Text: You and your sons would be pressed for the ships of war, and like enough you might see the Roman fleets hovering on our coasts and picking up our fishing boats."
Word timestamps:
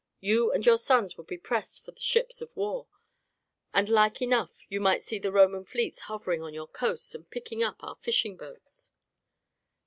You 0.19 0.51
and 0.51 0.65
your 0.65 0.79
sons 0.79 1.15
would 1.15 1.27
be 1.27 1.37
pressed 1.37 1.85
for 1.85 1.91
the 1.91 1.99
ships 2.01 2.41
of 2.41 2.49
war, 2.57 2.87
and 3.71 3.87
like 3.87 4.19
enough 4.19 4.57
you 4.67 4.79
might 4.81 5.03
see 5.03 5.19
the 5.19 5.31
Roman 5.31 5.63
fleets 5.63 5.99
hovering 6.09 6.41
on 6.41 6.57
our 6.57 6.65
coasts 6.65 7.13
and 7.13 7.29
picking 7.29 7.61
up 7.61 7.75
our 7.83 7.93
fishing 7.97 8.35
boats." 8.35 8.93